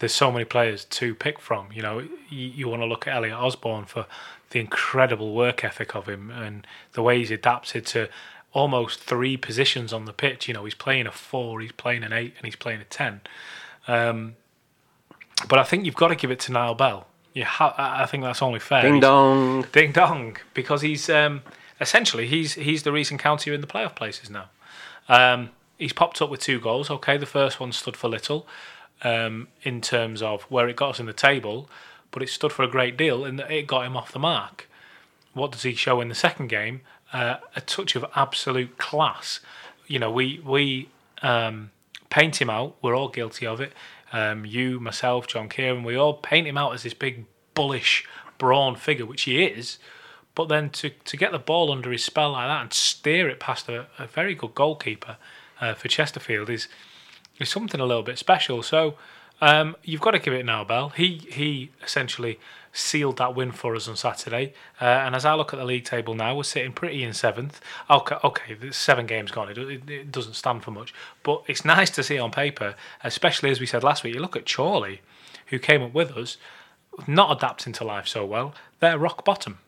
[0.00, 1.68] there's so many players to pick from.
[1.72, 4.06] You know, you, you want to look at Elliot Osborne for
[4.50, 8.08] the incredible work ethic of him and the way he's adapted to
[8.52, 10.48] almost three positions on the pitch.
[10.48, 13.20] You know, he's playing a four, he's playing an eight, and he's playing a ten.
[13.94, 14.36] Um,
[15.48, 18.06] but I think you've got to give it to Nyal Bell You ha- I I
[18.06, 18.82] think that's only fair.
[18.82, 19.66] Ding He's- dong.
[19.72, 21.42] Ding dong, because he's um,
[21.80, 24.46] essentially he's he's the reason County are in the playoff places now.
[25.08, 26.90] Um, he's popped up with two goals.
[26.90, 28.46] Okay, the first one stood for little
[29.02, 31.68] um, in terms of where it got us in the table,
[32.10, 34.68] but it stood for a great deal in that it got him off the mark.
[35.32, 36.82] What does he show in the second game?
[37.12, 39.40] Uh, a touch of absolute class.
[39.86, 40.88] You know, we we
[41.22, 41.70] um,
[42.10, 42.76] paint him out.
[42.82, 43.72] We're all guilty of it.
[44.12, 48.06] Um, you, myself, John Kieran, we all paint him out as this big, bullish,
[48.38, 49.78] brawn figure, which he is.
[50.34, 53.40] But then to, to get the ball under his spell like that and steer it
[53.40, 55.16] past a, a very good goalkeeper
[55.60, 56.68] uh, for Chesterfield is
[57.38, 58.62] is something a little bit special.
[58.62, 58.96] So
[59.40, 60.90] um, you've got to give it now, Bell.
[60.90, 62.38] He he essentially
[62.72, 64.54] sealed that win for us on Saturday.
[64.80, 67.60] Uh, and as I look at the league table now, we're sitting pretty in seventh.
[67.88, 69.50] Okay, okay, seven games gone.
[69.50, 73.50] It, it, it doesn't stand for much, but it's nice to see on paper, especially
[73.50, 74.14] as we said last week.
[74.14, 75.00] You look at Chorley,
[75.46, 76.36] who came up with us,
[77.06, 78.54] not adapting to life so well.
[78.80, 79.58] They're rock bottom.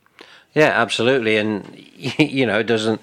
[0.54, 1.64] Yeah, absolutely, and
[2.18, 3.00] you know it doesn't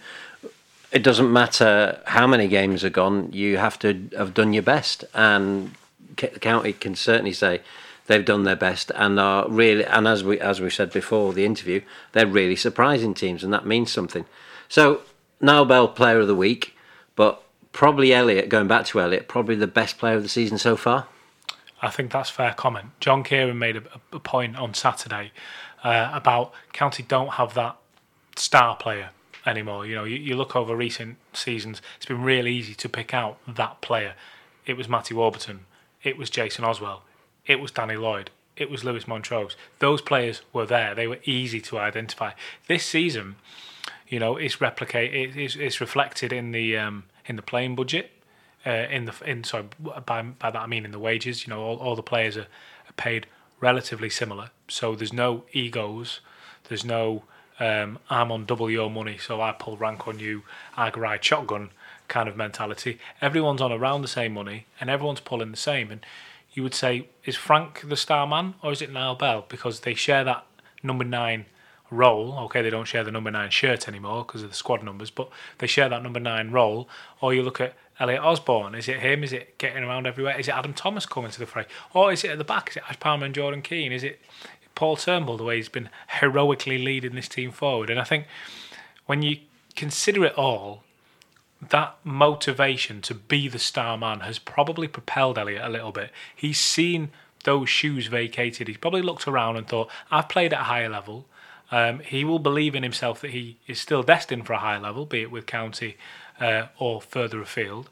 [0.91, 3.31] it doesn't matter how many games are gone.
[3.31, 5.75] You have to have done your best, and
[6.15, 7.61] the County can certainly say
[8.09, 9.85] they've done their best and are really.
[9.85, 13.65] And as we as we said before the interview, they're really surprising teams, and that
[13.65, 14.25] means something.
[14.67, 15.01] So
[15.41, 16.75] Nyal Bell, Player of the Week,
[17.15, 17.41] but
[17.71, 18.49] probably Elliot.
[18.49, 21.07] Going back to Elliot, probably the best player of the season so far.
[21.81, 22.87] I think that's fair comment.
[22.99, 25.31] John Kieran made a, a point on Saturday
[25.81, 27.77] uh, about County don't have that
[28.35, 29.11] star player
[29.45, 29.85] anymore.
[29.85, 33.37] You know, you, you look over recent seasons, it's been really easy to pick out
[33.47, 34.15] that player.
[34.65, 35.61] It was Matty Warburton,
[36.03, 37.03] it was Jason Oswell,
[37.49, 39.57] it was Danny Lloyd, it was Lewis Montrose.
[39.79, 40.93] Those players were there.
[40.93, 42.31] They were easy to identify.
[42.67, 43.37] This season,
[44.07, 45.13] you know, it's replicate.
[45.13, 48.11] It, it's, it's reflected in the um, in the playing budget.
[48.65, 49.65] Uh, in the in sorry
[50.05, 51.47] by by that I mean in the wages.
[51.47, 52.47] You know, all, all the players are,
[52.87, 53.25] are paid
[53.59, 54.51] relatively similar.
[54.67, 56.19] So there's no egos.
[56.67, 57.23] There's no
[57.59, 60.43] um, I'm on double your money, so I pull rank on you.
[60.77, 61.71] I ride shotgun
[62.07, 62.99] kind of mentality.
[63.21, 65.89] Everyone's on around the same money, and everyone's pulling the same.
[65.91, 66.05] And
[66.59, 69.45] you would say, is Frank the star man or is it Nyal Bell?
[69.47, 70.45] Because they share that
[70.83, 71.45] number nine
[71.89, 72.37] role.
[72.37, 75.29] Okay, they don't share the number nine shirt anymore because of the squad numbers, but
[75.59, 76.89] they share that number nine role.
[77.21, 78.75] Or you look at Elliot Osborne.
[78.75, 79.23] Is it him?
[79.23, 80.37] Is it getting around everywhere?
[80.37, 81.65] Is it Adam Thomas coming to the fray?
[81.93, 82.71] Or is it at the back?
[82.71, 83.93] Is it Ash Palmer and Jordan Keane?
[83.93, 84.19] Is it
[84.75, 87.89] Paul Turnbull, the way he's been heroically leading this team forward?
[87.89, 88.25] And I think
[89.05, 89.37] when you
[89.77, 90.83] consider it all,
[91.67, 96.11] that motivation to be the star man has probably propelled Elliot a little bit.
[96.33, 97.09] He's seen
[97.43, 98.67] those shoes vacated.
[98.67, 101.25] He's probably looked around and thought, I've played at a higher level.
[101.71, 105.05] Um, he will believe in himself that he is still destined for a higher level,
[105.05, 105.97] be it with County
[106.39, 107.89] uh, or further afield.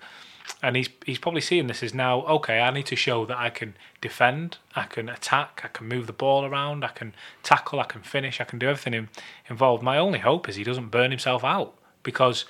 [0.64, 3.50] And he's he's probably seeing this as now, okay, I need to show that I
[3.50, 7.84] can defend, I can attack, I can move the ball around, I can tackle, I
[7.84, 9.10] can finish, I can do everything in,
[9.50, 9.84] involved.
[9.84, 12.46] My only hope is he doesn't burn himself out because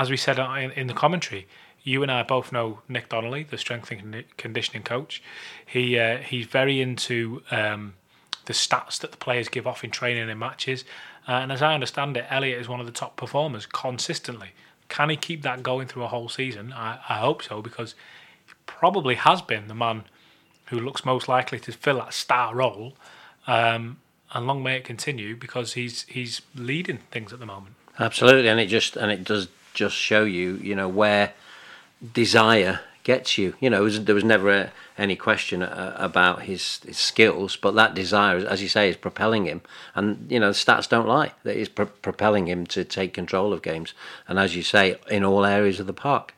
[0.00, 1.46] as we said in, in the commentary,
[1.82, 5.22] you and I both know Nick Donnelly, the strength and conditioning coach.
[5.64, 7.94] He uh, he's very into um,
[8.46, 10.84] the stats that the players give off in training and matches.
[11.28, 14.48] Uh, and as I understand it, Elliot is one of the top performers consistently.
[14.88, 16.72] Can he keep that going through a whole season?
[16.72, 17.94] I, I hope so because
[18.46, 20.04] he probably has been the man
[20.66, 22.94] who looks most likely to fill that star role.
[23.46, 23.98] Um,
[24.32, 27.74] and long may it continue because he's he's leading things at the moment.
[27.98, 31.32] Absolutely, and it just and it does just show you, you know, where
[32.12, 33.54] desire gets you.
[33.60, 37.94] You know, there was never a, any question uh, about his, his skills, but that
[37.94, 39.62] desire, as you say, is propelling him.
[39.94, 43.52] And you know, the stats don't lie; that is pro- propelling him to take control
[43.52, 43.94] of games.
[44.28, 46.34] And as you say, in all areas of the park.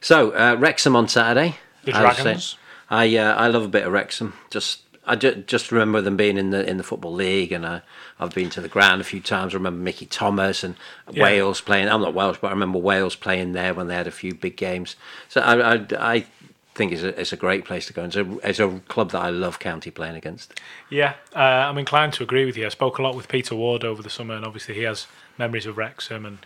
[0.00, 1.56] So uh, Wrexham on Saturday.
[1.84, 2.56] The I was saying- Dragons.
[2.90, 4.34] I uh, I love a bit of Wrexham.
[4.50, 7.82] Just I ju- just remember them being in the in the football league, and I,
[8.18, 9.54] I've been to the ground a few times.
[9.54, 10.76] I remember Mickey Thomas and
[11.10, 11.22] Yeah.
[11.24, 11.88] Wales playing.
[11.88, 14.56] I'm not Welsh, but I remember Wales playing there when they had a few big
[14.56, 14.96] games.
[15.28, 16.26] So I I, I
[16.74, 18.02] think it's a it's a great place to go.
[18.02, 20.58] And it's a it's a club that I love county playing against.
[20.90, 21.38] Yeah, uh,
[21.68, 22.66] I'm inclined to agree with you.
[22.66, 25.06] I spoke a lot with Peter Ward over the summer, and obviously he has
[25.38, 26.24] memories of Wrexham.
[26.24, 26.38] And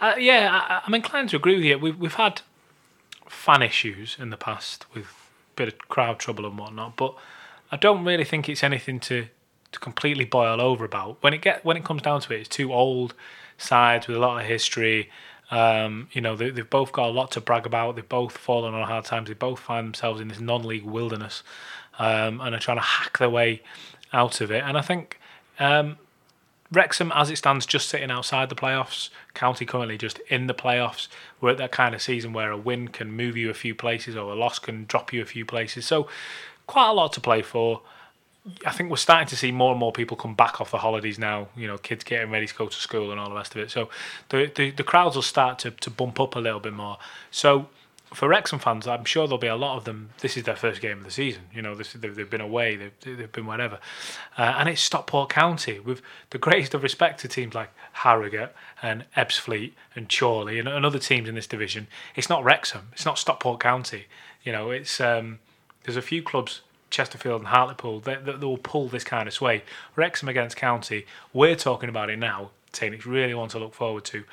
[0.00, 1.78] uh, yeah, I, I'm inclined to agree with you.
[1.78, 2.42] We've we've had
[3.28, 5.08] fan issues in the past with a
[5.56, 7.14] bit of crowd trouble and whatnot, but
[7.70, 9.26] I don't really think it's anything to,
[9.72, 11.22] to completely boil over about.
[11.22, 13.14] When it get when it comes down to it, it's two old
[13.58, 15.10] sides with a lot of history.
[15.50, 17.96] Um, you know, they, they've both got a lot to brag about.
[17.96, 19.28] They've both fallen on hard times.
[19.28, 21.42] They both find themselves in this non-league wilderness
[21.98, 23.62] um, and are trying to hack their way
[24.12, 24.62] out of it.
[24.64, 25.18] And I think
[25.58, 25.96] um,
[26.70, 29.08] Wrexham, as it stands, just sitting outside the playoffs.
[29.32, 31.08] County currently just in the playoffs.
[31.40, 34.16] We're at that kind of season where a win can move you a few places
[34.16, 35.86] or a loss can drop you a few places.
[35.86, 36.08] So,
[36.68, 37.82] quite a lot to play for.
[38.64, 41.18] I think we're starting to see more and more people come back off the holidays
[41.18, 41.48] now.
[41.56, 43.70] You know, kids getting ready to go to school and all the rest of it.
[43.72, 43.90] So
[44.28, 46.98] the the, the crowds will start to, to bump up a little bit more.
[47.32, 47.68] So
[48.14, 50.10] for Wrexham fans, I'm sure there'll be a lot of them.
[50.20, 51.42] This is their first game of the season.
[51.52, 53.78] You know, this, they've, they've been away, they've, they've been whatever.
[54.36, 56.00] Uh, and it's Stockport County with
[56.30, 60.98] the greatest of respect to teams like Harrogate and Ebbsfleet and Chorley and, and other
[60.98, 61.86] teams in this division.
[62.16, 64.06] It's not Wrexham, it's not Stockport County.
[64.42, 65.40] You know, it's um,
[65.88, 69.32] there's a few clubs Chesterfield and Hartlepool that, that, that will pull this kind of
[69.32, 69.62] sway.
[69.96, 74.04] Wrexham against County, we're talking about it now, saying it's really one to look forward
[74.06, 74.24] to.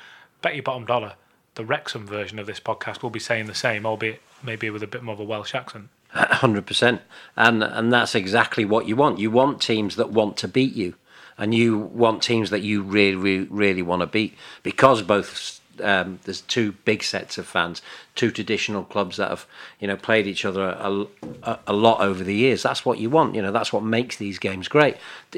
[0.42, 1.14] Bet your bottom dollar,
[1.54, 4.86] the Wrexham version of this podcast will be saying the same, albeit maybe with a
[4.86, 5.88] bit more of a Welsh accent.
[6.10, 7.00] Hundred percent,
[7.36, 9.18] and and that's exactly what you want.
[9.18, 10.94] You want teams that want to beat you,
[11.38, 16.20] and you want teams that you really, really, really want to beat because both um,
[16.24, 17.82] there's two big sets of fans,
[18.14, 19.46] two traditional clubs that have
[19.80, 21.06] you know played each other a,
[21.42, 22.62] a, a, lot over the years.
[22.62, 23.34] That's what you want.
[23.34, 24.96] You know that's what makes these games great.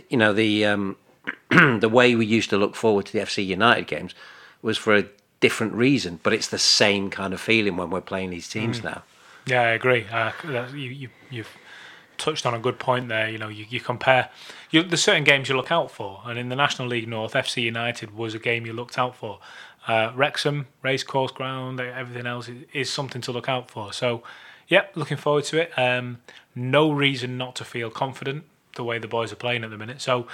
[0.09, 0.97] You know the um,
[1.51, 4.15] the way we used to look forward to the FC United games
[4.63, 5.07] was for a
[5.41, 8.85] different reason, but it's the same kind of feeling when we're playing these teams mm.
[8.85, 9.03] now.
[9.47, 10.07] Yeah, I agree.
[10.11, 10.33] Uh,
[10.73, 11.57] you, you you've
[12.19, 13.31] touched on a good point there.
[13.31, 14.29] You know, you, you compare,
[14.71, 17.63] you, there's certain games you look out for, and in the National League North, FC
[17.63, 19.39] United was a game you looked out for.
[19.89, 23.91] Uh, Wrexham, racecourse ground, everything else is, is, something to look out for.
[23.91, 24.23] So,
[24.69, 25.73] yep, looking forward to it.
[25.79, 26.19] Um,
[26.55, 28.45] no reason not to feel confident
[28.77, 30.03] the way the boys are playing at the minute.
[30.03, 30.27] So,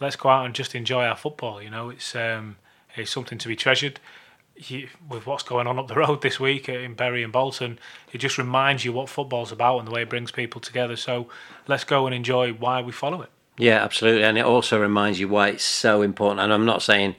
[0.00, 1.62] let's go out and just enjoy our football.
[1.62, 2.56] You know, it's um,
[2.96, 4.00] it's something to be treasured.
[4.56, 7.78] You, with what's going on up the road this week in Bury and Bolton,
[8.12, 10.96] it just reminds you what football's about and the way it brings people together.
[10.96, 11.28] So,
[11.68, 13.30] let's go and enjoy why we follow it.
[13.56, 16.40] Yeah, absolutely, and it also reminds you why it's so important.
[16.40, 17.14] And I'm not saying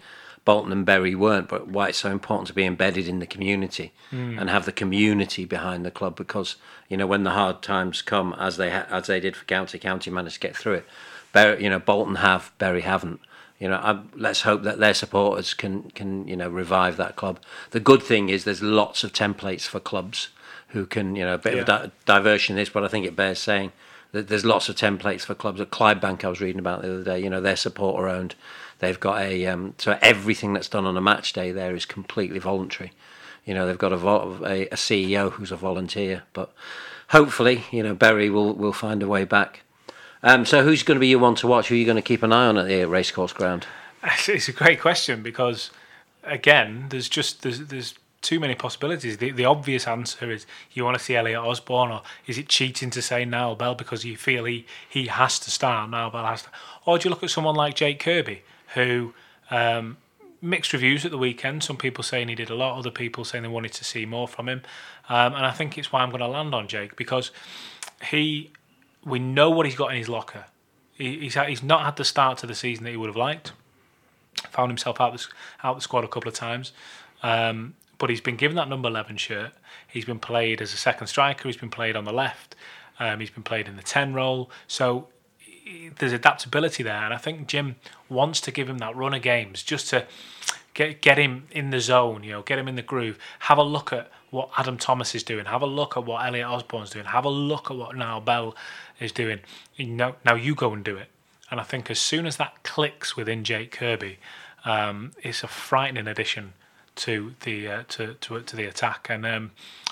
[0.48, 3.92] Bolton and Bury weren't, but why it's so important to be embedded in the community
[4.14, 4.40] mm.
[4.40, 6.56] and have the community behind the club because
[6.88, 9.78] you know when the hard times come, as they ha- as they did for County,
[9.78, 10.86] County managed to get through it.
[11.34, 13.20] Bury, you know, Bolton have, Bury haven't.
[13.60, 17.42] You know, I, let's hope that their supporters can can you know revive that club.
[17.72, 20.30] The good thing is there's lots of templates for clubs
[20.70, 21.60] who can you know a bit yeah.
[21.60, 23.74] of di- diversion in this, but I think it bears saying
[24.14, 25.60] that there's lots of templates for clubs.
[25.60, 27.20] At Clydebank, I was reading about the other day.
[27.20, 28.36] You know, they're supporter owned
[28.80, 32.40] They've got a um, so everything that's done on a match day there is completely
[32.40, 32.92] voluntary.
[33.46, 36.54] You know, they've got a, a, a CEO who's a volunteer, but
[37.10, 39.62] hopefully, you know, Bury will will find a way back.
[40.24, 41.70] Um, so, who's going to be your one to watch?
[41.70, 43.68] Who are you going to keep an eye on at the racecourse ground?
[44.28, 45.72] It's a great question because,
[46.24, 49.18] again, there's just there's there's too many possibilities.
[49.18, 52.90] The, the obvious answer is you want to see Elliot Osborne, or is it cheating
[52.92, 56.44] to say Nyal Bell because you feel he, he has to start, Nyal Bell has
[56.44, 56.50] to?
[56.86, 58.42] Or do you look at someone like Jake Kirby,
[58.74, 59.14] who
[59.52, 59.98] um,
[60.42, 61.64] mixed reviews at the weekend.
[61.64, 64.28] Some people saying he did a lot, other people saying they wanted to see more
[64.28, 64.62] from him.
[65.10, 67.32] Um, and I think it's why I'm going to land on Jake because
[68.10, 68.52] he,
[69.06, 70.46] we know what he's got in his locker.
[70.94, 73.16] He, he's had, he's not had the start to the season that he would have
[73.16, 73.54] liked.
[74.52, 75.26] Found himself out the
[75.64, 76.72] out the squad a couple of times,
[77.24, 79.52] um, but he's been given that number eleven shirt.
[79.88, 81.48] He's been played as a second striker.
[81.48, 82.56] He's been played on the left.
[83.00, 84.52] Um, he's been played in the ten role.
[84.68, 85.08] So
[86.00, 87.76] there's adaptability there, and I think Jim
[88.10, 90.06] wants to give him that run of games just to
[90.74, 93.18] get get him in the zone, you know, get him in the groove.
[93.40, 95.46] Have a look at what Adam Thomas is doing.
[95.46, 97.06] Have a look at what Elliot Osborne's doing.
[97.06, 98.56] Have a look at what Nyal Bell
[99.00, 99.40] is doing.
[99.76, 101.08] You know, now you go and do it.
[101.50, 104.20] And I think as soon as that clicks within Jake Kirby,
[104.66, 106.54] um, it's a frightening addition
[106.98, 109.52] to the uh, to, to to the attack, and um,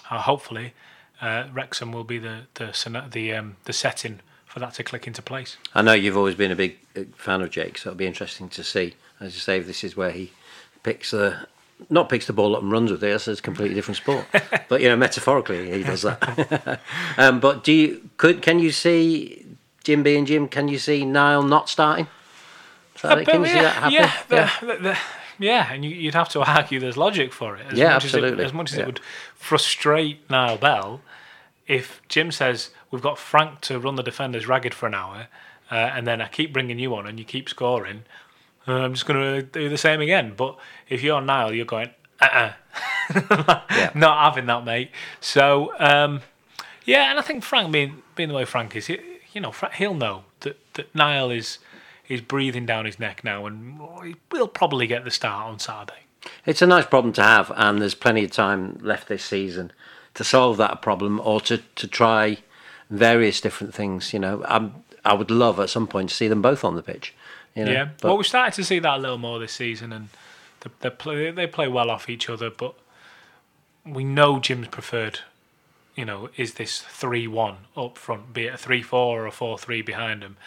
[0.10, 0.74] uh, hopefully
[1.22, 4.20] uh, Wrexham will be the the the um, the setting
[4.56, 5.58] for that to click into place.
[5.74, 6.78] I know you've always been a big
[7.18, 8.94] fan of Jake, so it'll be interesting to see.
[9.20, 10.32] As you say, this is where he
[10.82, 11.48] picks the
[11.90, 13.08] not picks the ball up and runs with it.
[13.08, 14.26] That's a completely different sport.
[14.70, 16.80] but you know, metaphorically, he does that.
[17.18, 19.46] um, but do you could can you see
[19.84, 20.48] Jim being Jim?
[20.48, 22.08] Can you see Nyal not starting?
[23.04, 23.92] Uh, can you yeah, see that happen?
[23.92, 24.52] Yeah, yeah.
[24.62, 24.98] The, the, the,
[25.38, 27.66] yeah, and you, would have to argue there's logic for it.
[27.72, 28.32] As yeah, absolutely.
[28.32, 28.84] As, it, as much as yeah.
[28.84, 29.02] it would
[29.36, 31.02] frustrate Nyal Bell,
[31.68, 35.28] if Jim says we've got Frank to run the defenders ragged for an hour,
[35.72, 38.04] uh, and then I keep bringing you on and you keep scoring,
[38.68, 40.34] uh, I'm just going to do the same again.
[40.36, 40.58] But
[40.90, 41.90] if you're Nyal, you're going,
[42.22, 42.54] uh uh
[43.72, 43.92] yeah.
[43.96, 44.92] not having that, mate.
[45.20, 46.22] So, um,
[46.86, 49.00] yeah, and I think Frank, being being the way Frank is, he,
[49.34, 51.60] you know, he'll know that, that Nyal is
[52.08, 53.80] is breathing down his neck now, and
[54.32, 56.02] we'll probably get the start on Saturday.
[56.46, 59.72] It's a nice problem to have, and there's plenty of time left this season
[60.16, 62.40] to solve that problem or to, to try
[62.90, 64.14] various different things.
[64.14, 66.84] You know, I'm, I would love at some point to see them both on the
[66.84, 67.14] pitch.
[67.56, 69.94] You know, yeah, but, well, we started to see that a little more this season,
[69.94, 70.10] and
[70.60, 72.50] they, they play they play well off each other.
[72.50, 72.76] But
[73.86, 75.20] we know Jim's preferred
[75.96, 80.24] you know, is this three-one up front, be it a three-four or a four-three behind
[80.24, 80.38] him,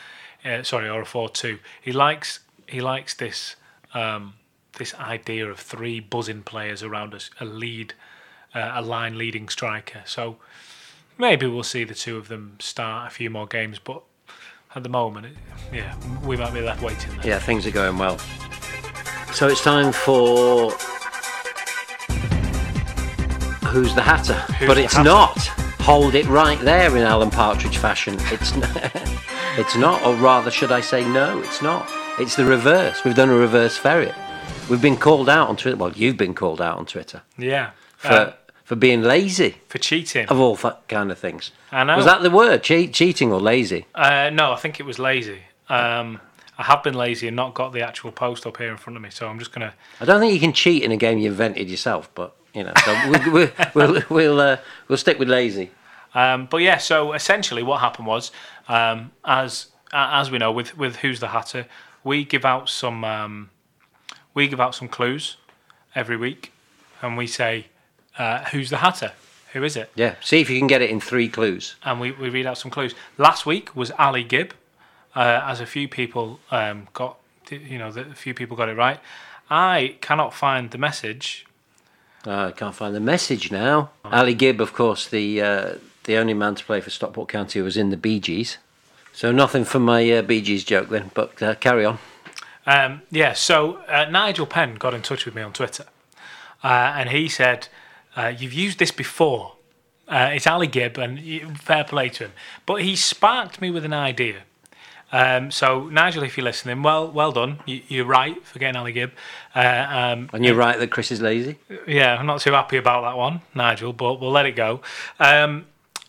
[0.44, 1.58] uh, sorry, or a four-two.
[1.80, 3.56] He likes he likes this
[3.94, 4.34] um,
[4.74, 7.94] this idea of three buzzing players around us, a lead,
[8.54, 10.02] uh, a line leading striker.
[10.06, 10.36] So
[11.16, 14.02] maybe we'll see the two of them start a few more games, but
[14.74, 15.32] at the moment, it,
[15.72, 15.94] yeah,
[16.24, 17.10] we might be left waiting.
[17.16, 17.26] There.
[17.26, 18.18] Yeah, things are going well.
[19.32, 20.70] So it's time for
[23.68, 24.34] Who's the Hatter?
[24.54, 25.08] Who's but it's Hatter?
[25.08, 25.38] not.
[25.80, 28.16] Hold it right there in Alan Partridge fashion.
[28.32, 28.62] It's n-
[29.58, 31.88] it's not, or rather, should I say, no, it's not.
[32.18, 33.04] It's the reverse.
[33.04, 34.14] We've done a reverse ferret.
[34.70, 35.76] We've been called out on Twitter.
[35.76, 38.32] Well, you've been called out on Twitter Yeah, for uh,
[38.64, 40.26] for being lazy for cheating.
[40.28, 41.52] of all that kind of things.
[41.72, 41.96] I know.
[41.96, 42.62] Was that the word?
[42.62, 43.86] Cheat, cheating or lazy?
[43.94, 45.40] Uh, no, I think it was lazy.
[45.68, 46.20] Um,
[46.56, 49.02] I have been lazy and not got the actual post up here in front of
[49.02, 49.74] me, so I'm just gonna.
[50.00, 52.72] I don't think you can cheat in a game you invented yourself, but you know,
[52.84, 54.56] so we'll we'll we'll, we'll, uh,
[54.88, 55.70] we'll stick with lazy.
[56.14, 58.32] Um, but yeah, so essentially, what happened was,
[58.68, 61.66] um, as as we know, with with Who's the Hatter,
[62.04, 63.50] we give out some um,
[64.34, 65.36] we give out some clues
[65.94, 66.52] every week,
[67.02, 67.66] and we say,
[68.18, 69.12] uh, "Who's the Hatter?
[69.52, 71.76] Who is it?" Yeah, see if you can get it in three clues.
[71.84, 72.94] and we, we read out some clues.
[73.16, 74.52] Last week was Ali Gibb,
[75.14, 77.18] uh, as a few people um, got,
[77.50, 79.00] you know, the, a few people got it right.
[79.50, 81.46] I cannot find the message.
[82.26, 83.90] Uh, I can't find the message now.
[84.04, 87.64] Ali Gibb, of course, the uh, the only man to play for Stockport County who
[87.64, 88.58] was in the Bee Gees.
[89.12, 91.98] So nothing for my uh, Bee Gees joke then, but uh, carry on.
[92.66, 95.86] Um, yeah, so uh, Nigel Penn got in touch with me on Twitter,
[96.62, 97.68] uh, and he said,
[98.18, 99.44] uh, "You've used this before.
[100.08, 101.12] Uh, it's Ali Gibb, and
[101.60, 102.32] fair play to him."
[102.66, 104.38] But he sparked me with an idea.
[105.10, 107.60] Um, so Nigel, if you're listening, well, well done.
[107.66, 109.12] You, you're right for getting Ali Gibb.
[109.54, 111.58] Uh, um, And you're right that Chris is lazy.
[111.86, 114.80] yeah, I'm not too happy about that one, Nigel, but we'll let it go.
[115.18, 115.66] Um,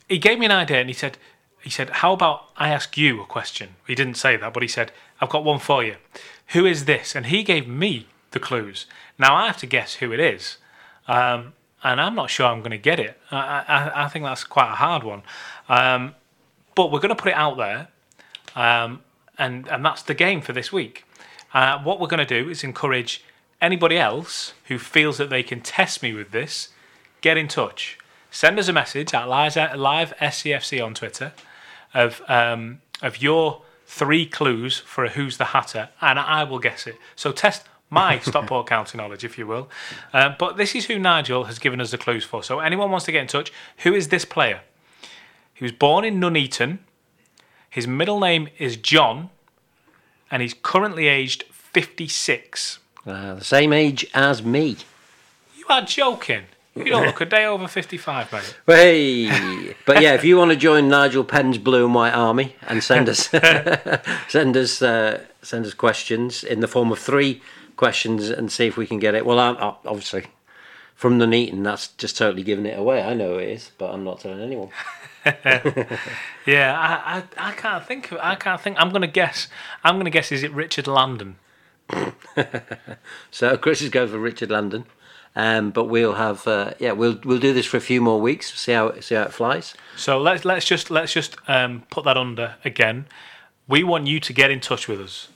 [0.10, 1.18] he gave me an idea and he said,
[1.62, 3.76] he said, how about I ask you a question?
[3.88, 4.92] He didn't say that, but he said,
[5.22, 5.96] I've got one for you.
[6.48, 7.16] Who is this?
[7.16, 8.86] And he gave me the clues.
[9.18, 10.58] Now I have to guess who it is.
[11.08, 11.54] Um,
[11.84, 13.20] and I'm not sure I'm going to get it.
[13.32, 15.24] I, I, I think that's quite a hard one.
[15.68, 16.16] Um,
[16.76, 17.88] but we're going to put it out there.
[18.56, 19.02] Um,
[19.38, 21.06] and, and that's the game for this week.
[21.54, 23.24] Uh, what we're going to do is encourage
[23.62, 26.70] anybody else who feels that they can test me with this,
[27.22, 27.98] get in touch.
[28.32, 31.34] Send us a message at live, SCFC on Twitter
[31.94, 36.86] of um, of your three clues for a Who's the Hatter, and I will guess
[36.86, 36.96] it.
[37.16, 39.70] So test my Stockport County knowledge, if you will.
[40.14, 42.44] Uh, but this is who Nigel has given us the clues for.
[42.44, 44.62] So anyone wants to get in touch, who is this player?
[45.54, 46.80] He was born in Nuneaton.
[47.70, 49.30] His middle name is John,
[50.32, 52.80] and he's currently aged 56.
[53.06, 54.78] Uh, the same age as me.
[55.58, 56.44] You are joking.
[56.76, 58.58] You don't look a day over 55, mate.
[58.68, 62.82] Hey, but yeah, if you want to join Nigel Penn's Blue and White Army and
[62.82, 63.28] send us
[64.30, 67.42] send us uh, send us questions in the form of three
[67.80, 69.26] questions and see if we can get it.
[69.26, 70.26] Well, I'm, I'm obviously
[71.00, 73.02] from the Neaton, that's just totally giving it away.
[73.02, 74.70] I know it is, but I'm not telling anyone.
[76.46, 78.12] Yeah, I, I, I can't think.
[78.12, 78.78] Of, I can't think.
[78.80, 79.48] I'm gonna guess.
[79.84, 80.32] I'm gonna guess.
[80.32, 81.38] Is it Richard Landon?
[83.32, 84.86] So Chris is going for Richard Landon,
[85.36, 88.60] um, but we'll have uh, yeah we'll we'll do this for a few more weeks.
[88.60, 89.76] See how see how it flies.
[89.96, 93.06] So let's let's just let's just um, put that under again.
[93.68, 95.30] We want you to get in touch with us.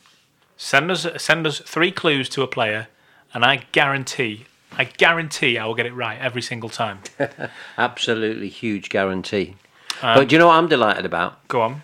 [0.63, 2.87] Send us send us three clues to a player,
[3.33, 4.45] and I guarantee
[4.77, 6.99] I guarantee I will get it right every single time.
[7.77, 9.55] Absolutely huge guarantee.
[10.01, 11.45] but do you know what I'm delighted about?
[11.49, 11.81] Go on.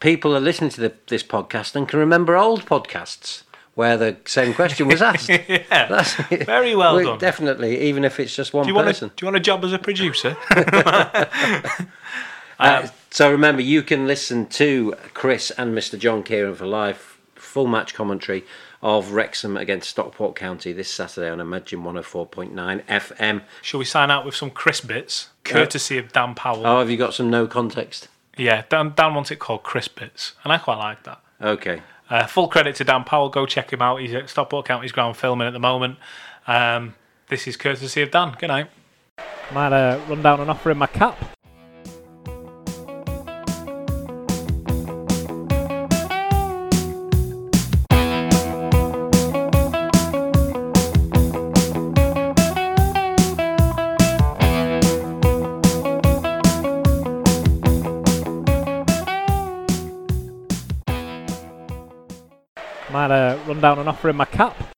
[0.00, 3.42] People are listening to the, this podcast and can remember old podcasts
[3.74, 5.28] where the same question was asked.
[5.48, 5.64] yeah.
[5.68, 6.14] That's
[6.46, 7.18] Very well done.
[7.18, 9.10] Definitely, even if it's just one Do you want person.
[9.10, 10.38] to do you want a job as a producer?
[12.56, 15.98] Uh, so remember, you can listen to Chris and Mr.
[15.98, 17.13] John Kieran for live
[17.44, 18.44] full match commentary
[18.82, 23.42] of Wrexham against Stockport County this Saturday on Imagine 104.9 FM.
[23.62, 26.66] Shall we sign out with some crisp bits, courtesy of Dan Powell?
[26.66, 28.08] Oh, have you got some no context?
[28.36, 31.20] Yeah, Dan, Dan wants it called crisp bits, and I quite like that.
[31.40, 31.82] Okay.
[32.10, 33.28] Uh, full credit to Dan Powell.
[33.28, 34.00] Go check him out.
[34.00, 35.98] He's at Stockport County's ground filming at the moment.
[36.46, 36.94] Um,
[37.28, 38.34] this is courtesy of Dan.
[38.38, 38.68] Good night.
[39.52, 41.16] Might uh, run down and offer him my cap.
[63.64, 64.73] Down and offer him my cap.